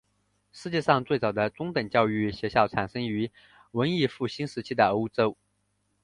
[0.51, 3.29] 世界上最早的中等教育学校产生于
[3.69, 5.37] 文艺复兴时期的欧洲。